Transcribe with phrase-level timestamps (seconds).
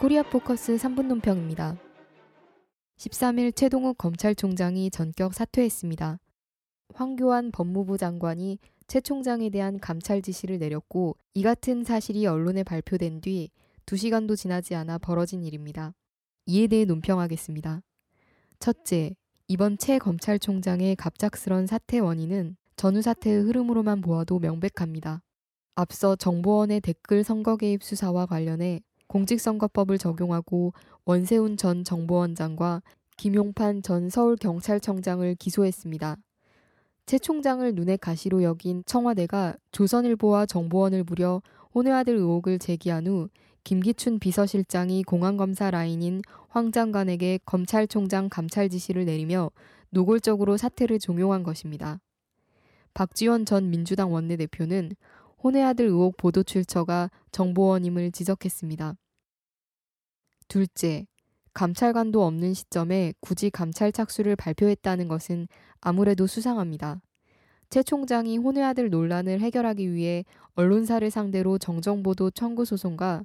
[0.00, 1.76] 코리아 포커스 3분 논평입니다.
[2.96, 6.18] 13일 최동욱 검찰총장이 전격 사퇴했습니다.
[6.94, 13.50] 황교안 법무부 장관이 최 총장에 대한 감찰 지시를 내렸고 이 같은 사실이 언론에 발표된 뒤
[13.84, 15.92] 2시간도 지나지 않아 벌어진 일입니다.
[16.46, 17.82] 이에 대해 논평하겠습니다.
[18.58, 19.14] 첫째,
[19.48, 25.20] 이번 최 검찰총장의 갑작스런 사퇴 원인은 전후 사태의 흐름으로만 보아도 명백합니다.
[25.74, 30.72] 앞서 정보원의 댓글 선거 개입 수사와 관련해 공직선거법을 적용하고
[31.04, 32.80] 원세훈 전 정보원장과
[33.16, 36.16] 김용판 전 서울경찰청장을 기소했습니다.
[37.06, 41.42] 최 총장을 눈의 가시로 여긴 청와대가 조선일보와 정보원을 부려
[41.74, 43.28] 혼외아들 의혹을 제기한 후
[43.64, 49.50] 김기춘 비서실장이 공안검사 라인인 황 장관에게 검찰총장 감찰 지시를 내리며
[49.90, 51.98] 노골적으로 사태를 종용한 것입니다.
[52.94, 54.92] 박지원 전 민주당 원내대표는
[55.42, 58.96] 혼외아들 의혹 보도 출처가 정보원임을 지적했습니다.
[60.50, 61.06] 둘째,
[61.54, 65.46] 감찰관도 없는 시점에 굳이 감찰 착수를 발표했다는 것은
[65.80, 67.00] 아무래도 수상합니다.
[67.70, 73.22] 최 총장이 혼외 아들 논란을 해결하기 위해 언론사를 상대로 정정보도 청구 소송과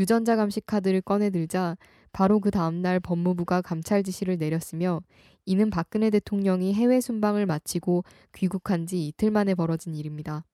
[0.00, 1.76] 유전자 감식 카드를 꺼내들자
[2.12, 5.00] 바로 그 다음날 법무부가 감찰 지시를 내렸으며
[5.46, 8.02] 이는 박근혜 대통령이 해외 순방을 마치고
[8.34, 10.44] 귀국한 지 이틀 만에 벌어진 일입니다.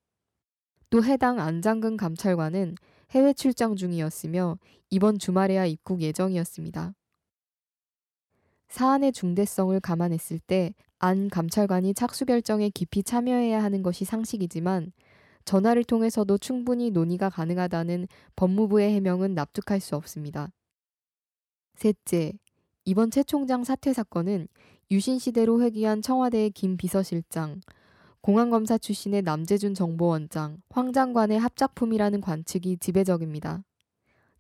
[0.91, 2.74] 또 해당 안장근 감찰관은
[3.11, 4.58] 해외 출장 중이었으며
[4.91, 6.94] 이번 주말에야 입국 예정이었습니다.
[8.69, 14.92] 사안의 중대성을 감안했을 때 안 감찰관이 착수 결정에 깊이 참여해야 하는 것이 상식이지만
[15.47, 20.50] 전화를 통해서도 충분히 논의가 가능하다는 법무부의 해명은 납득할 수 없습니다.
[21.75, 22.34] 셋째,
[22.84, 24.47] 이번 최 총장 사퇴 사건은
[24.91, 27.62] 유신 시대로 회귀한 청와대의 김 비서실장,
[28.22, 33.64] 공안검사 출신의 남재준 정보원장, 황 장관의 합작품이라는 관측이 지배적입니다.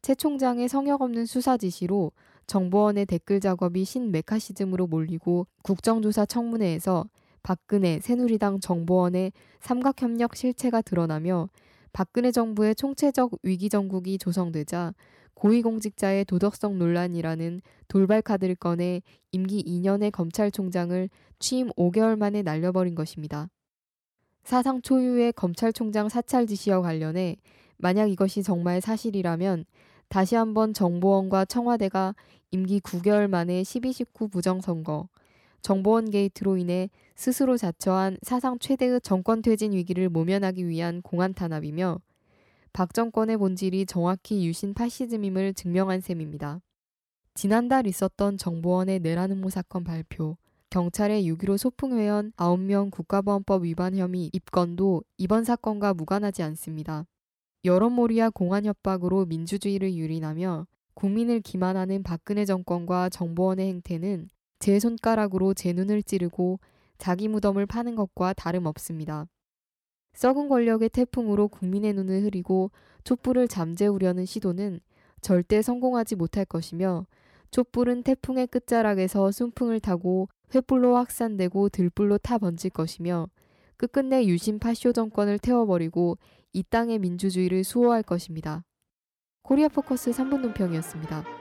[0.02, 2.12] 최 총장의 성역 없는 수사 지시로
[2.46, 7.08] 정보원의 댓글 작업이 신메카시즘으로 몰리고 국정조사 청문회에서
[7.42, 11.48] 박근혜 새누리당 정보원의 삼각협력 실체가 드러나며
[11.94, 14.92] 박근혜 정부의 총체적 위기 정국이 조성되자
[15.32, 19.00] 고위공직자의 도덕성 논란이라는 돌발 카드를 꺼내
[19.32, 21.08] 임기 2년의 검찰총장을
[21.38, 23.48] 취임 5개월 만에 날려버린 것입니다.
[24.50, 27.36] 사상 초유의 검찰총장 사찰 지시와 관련해
[27.76, 29.64] 만약 이것이 정말 사실이라면
[30.08, 32.16] 다시 한번 정보원과 청와대가
[32.50, 35.08] 임기 9개월 만에 12.19 부정선거,
[35.62, 42.00] 정보원 게이트로 인해 스스로 자처한 사상 최대의 정권 퇴진 위기를 모면하기 위한 공안 탄압이며
[42.72, 46.60] 박 정권의 본질이 정확히 유신 파시즘임을 증명한 셈입니다.
[47.34, 50.36] 지난달 있었던 정보원의 내라는모 사건 발표,
[50.70, 57.06] 경찰의 6.15 소풍회원 9명 국가보안법 위반 혐의 입건도 이번 사건과 무관하지 않습니다.
[57.64, 64.30] 여론몰이와 공안 협박으로 민주주의를 유린하며 국민을 기만하는 박근혜 정권과 정보원의 행태는
[64.60, 66.60] 제 손가락으로 제 눈을 찌르고
[66.98, 69.26] 자기 무덤을 파는 것과 다름없습니다.
[70.12, 72.70] 썩은 권력의 태풍으로 국민의 눈을 흐리고
[73.02, 74.78] 촛불을 잠재우려는 시도는
[75.20, 77.06] 절대 성공하지 못할 것이며
[77.50, 83.28] 촛불은 태풍의 끝자락에서 순풍을 타고 횃불로 확산되고 들불로 타 번질 것이며
[83.76, 86.18] 끝끝내 유신 파쇼 정권을 태워버리고
[86.52, 88.64] 이 땅의 민주주의를 수호할 것입니다.
[89.42, 91.39] 코리아 포커스 3분 논평이었습니다.